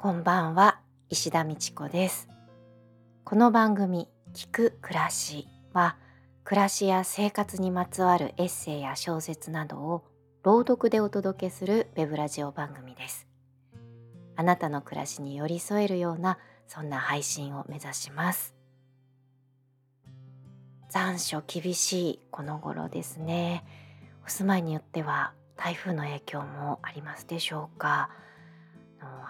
[0.00, 0.78] こんばんは
[1.10, 2.28] 石田美智子です。
[3.24, 5.96] この番組聞く暮らしは
[6.44, 10.04] 暮らしや生活にまつわるエッセイや小説などを
[10.44, 13.26] 朗読でお届けするウェブラジオ番組です。
[14.36, 18.54] あなたの暮らしに寄り添えるようなそんな配信を目指します。
[20.90, 23.64] 残暑厳しいこの頃ですね。
[24.24, 28.10] お住まいによっては台風の影響もありますでしょうか？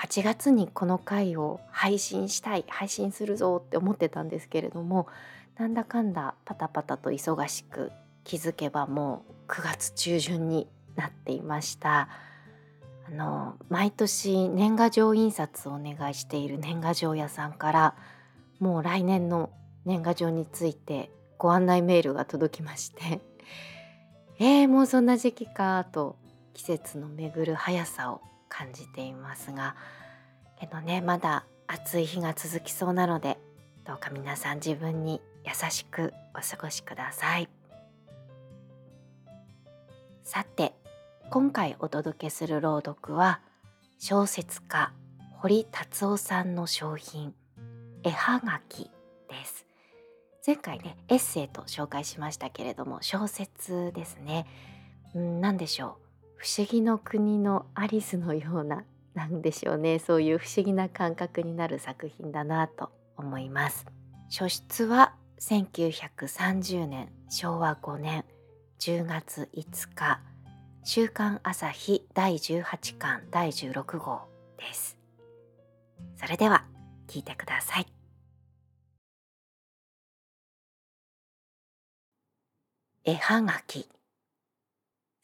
[0.00, 5.06] 8月にこの回を配信したい配信するぞって思ってたんですけれども
[5.58, 7.92] なんだかんだパタパタと忙しく
[8.24, 12.08] 気づけばもう9月中旬になっていました。
[13.06, 17.94] あの毎年年賀状印刷をお願いしている年賀状屋さんから
[18.60, 19.50] もう来年の
[19.84, 23.20] 年賀状についてご案内メールが届きまして
[24.38, 26.16] えー、もうそんな時期かと
[26.54, 29.76] 季節の巡る速さを感じていますが
[30.58, 33.38] けどねまだ暑い日が続きそうなので
[33.86, 37.48] どうか皆さん自分に優しくお過ごしください。
[40.22, 40.74] さて
[41.30, 43.40] 今回お届けする朗読は
[43.98, 44.92] 小説家
[45.36, 47.34] 堀達夫さんの商品
[48.02, 48.90] 絵はがき
[49.28, 49.66] です。
[50.46, 54.46] 前回ねエッセイと紹介しましたけれども小説ですね。
[55.16, 56.03] ん何でしょう。
[56.44, 59.98] 不思議の国のアリスのようななんでしょうね。
[60.06, 63.86] そういう不思議な感覚になる作品だなと思います。
[64.30, 68.26] 初出は1930年昭和5年
[68.78, 70.20] 10月5日
[70.82, 74.98] 週刊朝日第18巻第16号です。
[76.16, 76.66] それでは
[77.06, 77.86] 聞いてください。
[83.04, 83.88] 絵はがき。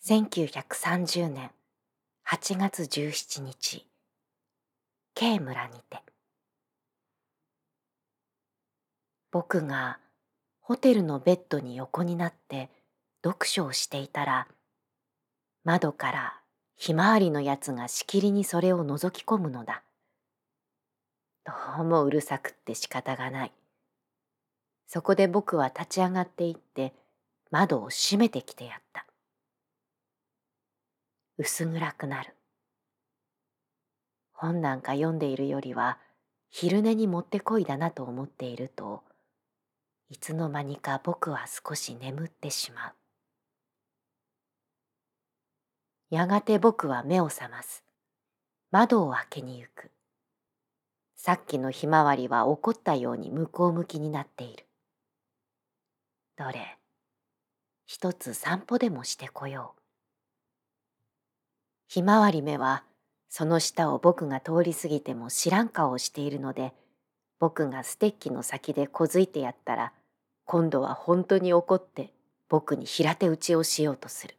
[0.03, 1.51] 1930年
[2.27, 3.87] 8月17日
[5.15, 5.99] K 村にて。
[9.31, 9.99] 僕が
[10.63, 12.71] ホテルのベッドに横になって
[13.23, 14.49] 読書をしていたら
[15.65, 16.41] 窓から
[16.77, 19.83] ひまわりのやつがしきりにそれを覗き込むのだ。
[21.45, 23.53] どうもうるさくって仕方がない。
[24.87, 26.95] そこで僕は立ち上がっていって
[27.51, 29.05] 窓を閉めてきてやった。
[31.43, 32.35] 薄暗くなる。
[34.35, 35.97] 本なんか読んでいるよりは
[36.51, 39.03] 昼寝にもってこいだなと思っていると
[40.11, 42.93] いつの間にか僕は少し眠ってしまう。
[46.11, 47.85] やがて僕は目を覚ます。
[48.71, 49.91] 窓を開けに行く。
[51.17, 54.67] さっきのひまわりは怒ったように向こう向きになっている。
[56.37, 56.77] どれ、
[57.87, 59.80] 一つ散歩でもしてこよう。
[61.93, 62.85] ひまわり目は
[63.29, 66.73] その下を僕が通り過ぎても知らん顔をしているので
[67.41, 69.93] 僕がステッキの先でこづいてやったら
[70.45, 72.13] 今度は本当に怒って
[72.49, 74.37] 僕に平手打ちをしようとする。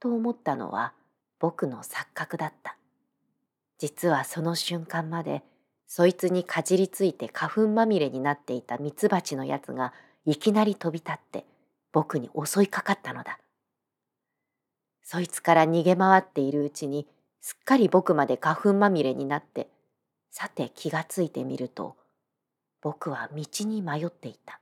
[0.00, 0.92] と思ったのは
[1.38, 2.76] 僕の錯覚だった。
[3.78, 5.44] 実はその瞬間まで
[5.86, 9.92] そいつにかじりついて花粉まみれになっていたミツバチのやつが
[10.26, 11.46] いきなり飛び立って
[11.92, 13.38] 僕に襲いかかったのだ。
[15.04, 17.06] そいつから逃げ回っているうちに
[17.40, 19.68] すっかり僕まで花粉まみれになって
[20.30, 21.94] さて気がついてみると
[22.80, 24.60] 僕は道に迷っていた。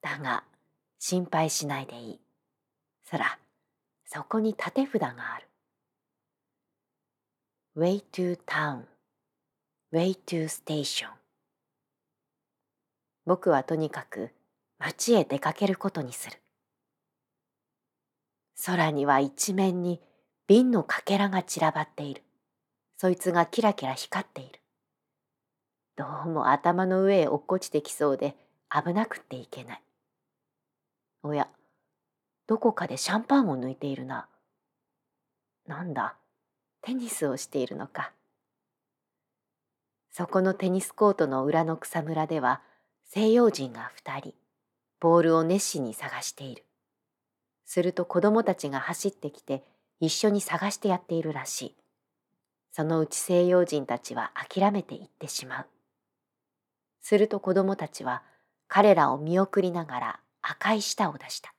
[0.00, 0.44] だが
[0.98, 2.20] 心配しないでいい。
[3.04, 3.38] そら
[4.06, 5.48] そこに立て札がある。
[7.76, 8.84] Way to town,
[9.92, 11.08] way to station
[13.26, 14.30] 僕はとにかく
[14.78, 16.43] 町へ出かけることにする。
[18.66, 20.00] 空には一面に
[20.46, 22.22] 瓶のかけらが散らばっている。
[22.96, 24.60] そいつがキラキラ光っている。
[25.96, 28.36] どうも頭の上へ落っこちてきそうで
[28.70, 29.82] 危なくっていけない。
[31.22, 31.48] おや、
[32.46, 34.28] どこかでシャンパンを抜いているな。
[35.66, 36.16] なんだ、
[36.82, 38.12] テニスをしているのか。
[40.10, 42.60] そこのテニスコートの裏の草むらでは
[43.04, 44.34] 西洋人が二人、
[45.00, 46.64] ボールを熱心に探している。
[47.74, 49.64] すると子供たちが走ってきて
[49.98, 51.76] 一緒に探してやっているらしい。
[52.70, 55.66] そのうち西洋人たちは諦めていってしまう。
[57.00, 58.22] すると子供たちは
[58.68, 61.52] 彼らを見送りながら赤い舌を出した。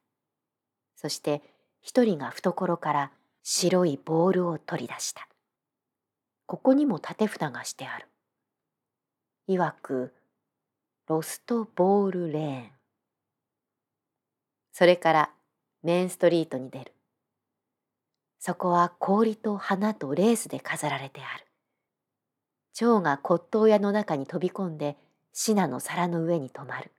[0.95, 1.41] そして
[1.81, 3.11] 一人が懐から
[3.43, 5.27] 白いボールを取り出した。
[6.45, 8.07] ここにも縦札がしてある。
[9.47, 10.13] いわく、
[11.07, 12.71] ロストボールレーン。
[14.71, 15.34] それから
[15.85, 16.93] メインストリートに出る。
[18.39, 21.45] そこは氷と花とレースで飾られてある。
[22.73, 24.97] 蝶が骨董屋の中に飛び込んで
[25.31, 26.91] 品の皿の上に止まる。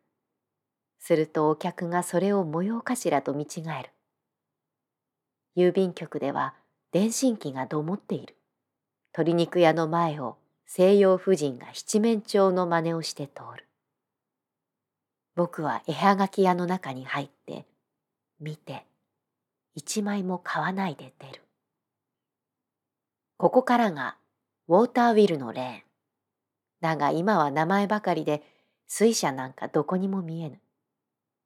[1.00, 3.90] するとお客がそれを模様頭と見違える。
[5.56, 6.54] 郵便局では
[6.92, 8.36] 電信機がどもっている。
[9.14, 13.66] 鶏肉屋の前を西洋婦人が七面鳥の真似をして通る。
[15.34, 17.66] 僕は絵はがき屋の中に入って
[18.40, 18.84] 見て
[19.74, 21.42] 一枚も買わないで出る。
[23.36, 24.16] ここからが
[24.68, 25.82] ウォーターウィルのレーン。
[26.80, 28.42] だが今は名前ばかりで
[28.86, 30.60] 水車なんかどこにも見えぬ。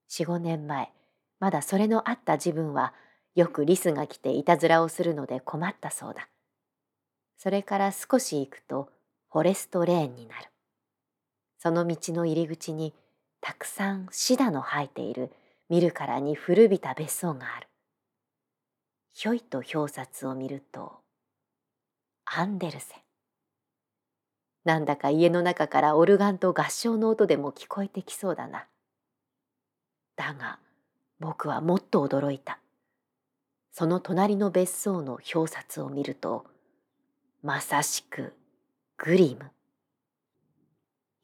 [0.08, 0.92] 四五年前、
[1.38, 2.94] まだそれのあった自分は
[3.34, 6.28] よくリスが来ていたずらをするので困ったそうだ。
[7.36, 8.90] それから少し行くと
[9.30, 10.46] フォレストレーンになる。
[11.58, 12.94] その道の入り口に
[13.40, 15.32] たくさんシダの生えている
[15.70, 17.68] 見るからに古びた別荘がある。
[19.12, 20.98] ひょいと表札を見ると
[22.24, 22.98] アンデルセン。
[24.64, 28.66] なんだか家の中からオルガンと合唱の音でも聞こえてきそうだな。
[30.16, 30.58] だが
[31.20, 32.58] 僕はもっと驚いた。
[33.70, 36.46] その隣の別荘の表札を見ると
[37.44, 38.34] まさしく
[38.96, 39.50] グリム。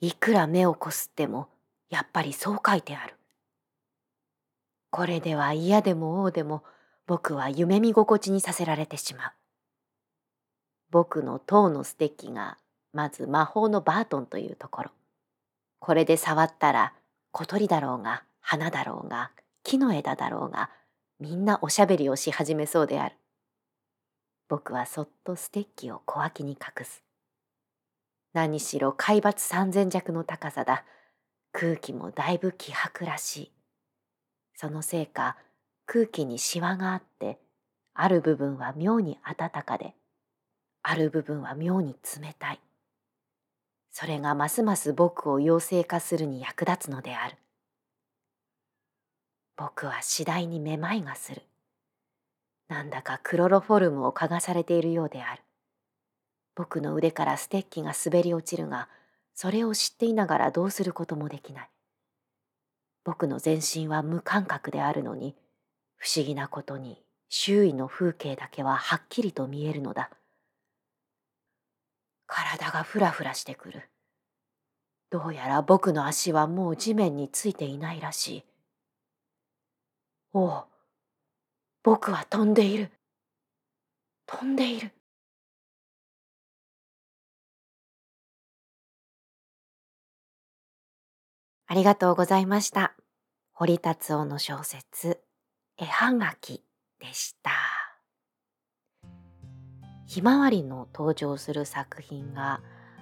[0.00, 1.48] いくら目をこすっても
[1.90, 3.14] やっぱりそう書いてある。
[4.96, 6.64] これでは嫌でも王でも
[7.06, 9.32] 僕は夢見心地にさせられてしまう。
[10.90, 12.56] 僕の塔のステッキが
[12.94, 14.90] まず魔法のバートンというところ。
[15.80, 16.94] これで触ったら
[17.30, 19.32] 小鳥だろうが花だろうが
[19.64, 20.70] 木の枝だろうが
[21.20, 23.16] みんなおしゃべりをし始めそうである。
[24.48, 27.04] 僕はそっとステッキを小脇に隠す。
[28.32, 30.86] 何しろ海抜三千弱の高さだ。
[31.52, 33.55] 空気もだいぶ気迫らしい。
[34.56, 35.36] そのせいか
[35.86, 37.38] 空気にシワがあって
[37.94, 39.94] ある部分は妙に暖かで
[40.88, 42.60] ある部分は妙に冷たい。
[43.90, 47.36] それがますます僕を妖精化するに役立つのである。
[49.56, 51.42] 僕は次第にめまいがする。
[52.68, 55.42] なんだかクロロフォルムを嗅がされているようである。
[56.54, 58.88] 僕の腕からステッキが滑り落ちるが、
[59.34, 61.70] それを知っていながらどうすることもできない。
[63.06, 65.36] 僕の全身は無感覚であるのに、
[65.96, 70.10] 不思議なことに周囲の風景だけははっきりと見えるのだ。
[72.26, 73.88] 体がふらふらしてくる。
[75.08, 78.44] どうやら僕の足はもう地面についていないらしい。
[80.32, 80.64] おお、
[81.84, 82.90] 僕は飛んでいる。
[84.26, 84.90] 飛んでいる。
[91.68, 92.94] ありがとうございました。
[93.52, 95.20] 堀達夫の小説、
[95.76, 96.62] 絵はがき
[97.00, 97.50] でした。
[100.06, 102.60] ひまわりの登場する作品が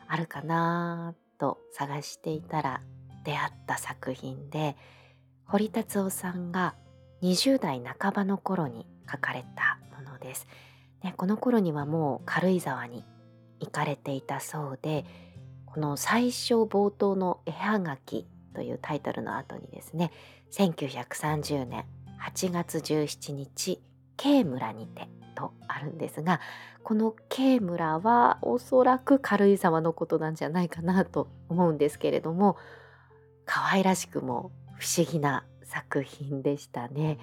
[0.09, 2.81] あるかなと探していたら
[3.23, 4.77] 出会った作品で
[5.45, 6.75] 堀達夫さんが
[7.23, 10.47] 20代半ばの頃に書かれたものです。
[11.03, 13.05] でこの頃にはもう軽井沢に
[13.61, 15.05] 行かれていたそうで
[15.67, 20.11] この最初冒頭の絵はがきというタイトルの後にですね
[20.53, 21.85] 1930年
[22.23, 23.81] 8月17日
[24.17, 26.41] K 村にてとあるんですが
[26.83, 32.57] この K 村はおそらく軽井沢のことなんじゃないかなと思うんですけれども
[33.45, 37.19] 可愛らしくも不思議な作品でしたね。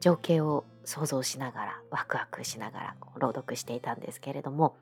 [0.00, 4.76] 情景を想像しながらワクワクしながら朗読していたんですけれども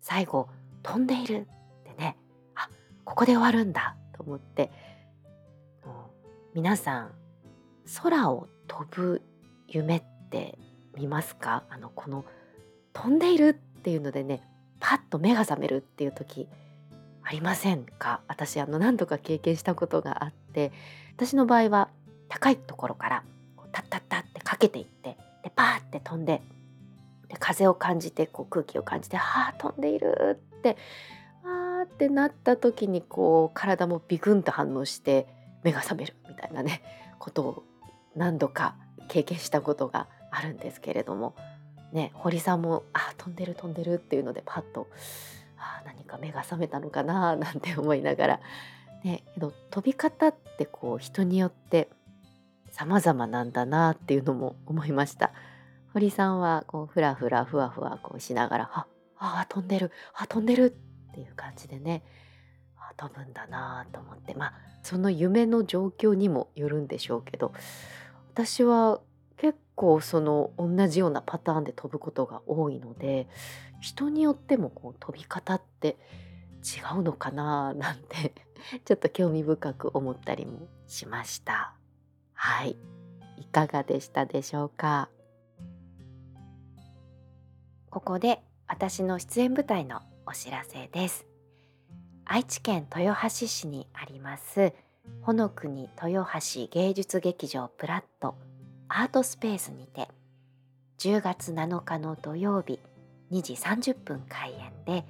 [0.00, 0.48] 最後
[0.82, 1.46] 「飛んでいる」
[1.82, 2.16] ってね
[2.54, 2.68] あ
[3.04, 4.70] ここで終わるんだと思って
[6.58, 7.10] 皆さん
[8.02, 9.22] 空を飛ぶ
[9.68, 10.58] 夢って
[10.96, 11.62] 見ますか？
[11.70, 12.24] あのこの
[12.92, 14.42] 飛んでいるっていうのでね
[14.80, 16.48] パッと目が覚めるっていう時
[17.22, 18.22] ありませんか？
[18.26, 20.72] 私あの何度か経験したことがあって
[21.14, 21.90] 私の場合は
[22.28, 23.22] 高いところから
[23.70, 26.42] タッタッタってかけていってでパーって飛んで
[27.28, 30.76] で風を感じてこう空気を感じて「はあ飛んでいる」って
[31.44, 35.28] あーってなった時にこう体もビクンと反応して
[35.62, 36.16] 目が覚める。
[36.38, 36.82] たいなね
[37.18, 37.64] ことを
[38.16, 38.74] 何度か
[39.08, 41.34] 経験したことがあるんですけれども
[41.92, 44.88] ね堀さんも「あ飛んでる飛んでる」っていうのでパッと
[45.56, 48.40] あ何か目が覚めたのかななんて思いながら、
[49.04, 51.88] ね、けど飛び方ってこう人によって
[52.70, 55.32] 様々なんだなっていうのも思いました。
[55.92, 58.86] 堀さんはこうふらふらふわふわこうしながら「あ
[59.18, 60.66] あ飛んでるあ飛んでる」
[61.10, 62.02] っていう感じでね
[62.90, 67.52] あ飛ぶんだなと思ってまあその夢の状況にもよるんでしょうけど
[68.32, 69.00] 私は
[69.36, 73.28] 結構その同じようなパターンで飛ぶことが多いので
[73.80, 75.96] 人によってもこう飛び方って
[76.64, 78.34] 違うのかななんて
[78.84, 81.74] ちょっと興味深く思ったりもしました。
[82.32, 82.76] はい。
[83.36, 85.08] いかがでしたでしょうか？
[87.88, 91.27] ここで私の出演舞台のお知らせです。
[92.30, 94.74] 愛知県豊橋市にあります
[95.22, 98.34] ほのくに豊橋芸術劇場プラット
[98.86, 100.08] アートスペースにて
[100.98, 102.80] 10月7日の土曜日
[103.32, 105.06] 2時30分開演で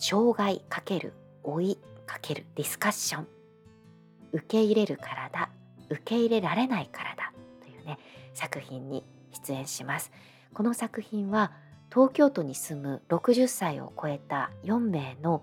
[0.00, 1.12] 障害×
[1.44, 3.26] 老い×ディスカッション
[4.32, 5.48] 受け入れる体
[5.90, 7.98] 受け入れられない体というね
[8.34, 9.04] 作品に
[9.46, 10.10] 出演します。
[10.54, 11.52] この作品は
[11.92, 15.42] 東京都に住む60歳を超えた4名の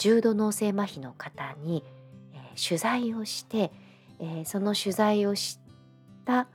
[0.00, 1.84] 重度脳性麻痺の方に、
[2.32, 3.70] えー、取材をして、
[4.18, 5.58] えー、その取材をし
[6.24, 6.48] た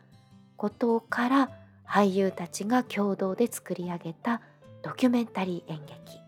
[0.58, 1.52] ことから
[1.88, 4.42] 俳優たちが共同で作り上げた
[4.82, 6.20] ドキュメンタリー演劇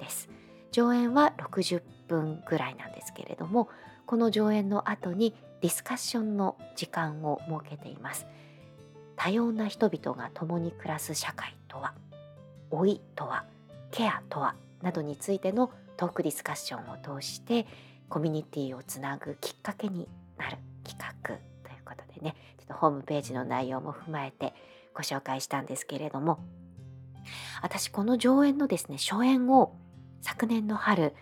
[0.00, 0.28] です。
[0.72, 3.68] 上演は60分ぐらいなんですけれども
[4.04, 8.26] この上演の後にディスカッションの時間を設けています。
[9.14, 11.94] 多様な人々が共に暮らす社会とは
[12.72, 13.44] 老いとは
[13.92, 15.70] ケアとはなどについての
[16.04, 17.66] トークディスカッションを通して
[18.10, 20.06] コミュニティをつなぐきっかけに
[20.36, 21.38] なる企画という
[21.82, 22.36] ことでね。
[22.58, 24.52] ちょっとホームページの内容も踏まえて
[24.94, 26.40] ご紹介したんですけれども。
[27.62, 29.74] 私この上演のですね初演を
[30.20, 31.14] 昨年の春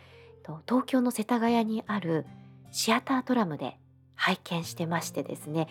[0.66, 2.26] 東京の世田谷にある
[2.72, 3.78] シアタートラムで
[4.16, 5.68] 拝見してましてですね。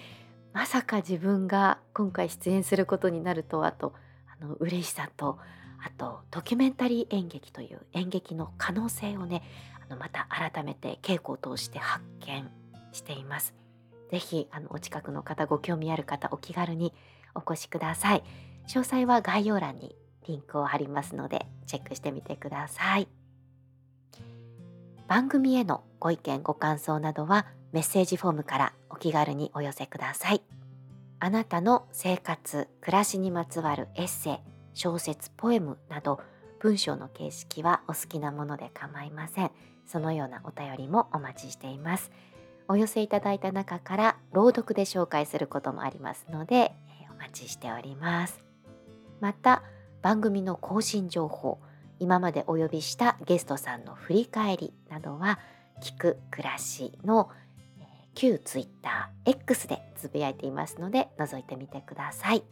[0.53, 3.93] まさか自分が今回出演することになるとはと
[4.41, 5.37] あの嬉しさと
[5.83, 9.41] あとドキュメンタリー演劇という演劇の可能性をね
[9.83, 12.49] あのまた改めて稽古を通して発見
[12.91, 13.53] しています。
[14.11, 16.93] ぜひあのお近くの方ご興味ある方お気軽に
[17.33, 18.23] お越しください。
[18.67, 19.95] 詳細は概要欄に
[20.27, 23.07] リンクを貼りますのでチェックしてみてください。
[25.07, 30.41] 番組へのご意見ご感想などはメッセージフォームからお気軽にお寄せください。
[31.19, 34.37] あなたの生活、暮らしにまつわるエッセイ、
[34.73, 36.19] 小説、ポエムなど
[36.59, 39.51] 文章の形式はお好きなもので構いません。
[39.85, 42.11] そのようなお便りもお待ちしています。
[42.67, 46.71] お寄せいただいた中から朗読で紹介することもありますので、
[47.11, 48.39] お待ちしております。
[49.19, 49.63] また
[50.01, 51.59] 番組の更新情報、
[51.99, 55.39] 今までお呼びしたゲストさんの振り返りなどは
[55.81, 57.29] 聞く暮らしの
[58.15, 62.43] 旧 TwitterX でつぶやいていますので覗いてみてください。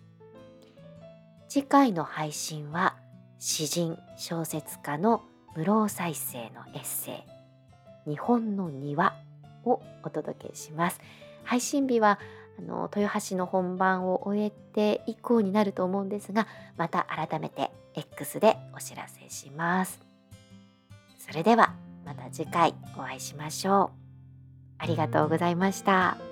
[1.50, 2.96] 次回の配信は
[3.40, 5.24] 詩人小説家の
[5.56, 7.26] 室尾再生のエッセ
[8.06, 9.16] イ「日本の庭」
[9.66, 11.02] をお届けします。
[11.44, 12.20] 配信日は
[12.60, 16.46] あの豊橋の本番を終えて以降になると思うんですが
[16.78, 20.00] また改めて X でお知らせします。
[21.18, 21.74] それでは
[22.06, 23.90] また次回お会いしましょう。
[24.78, 26.29] ありがとうございました。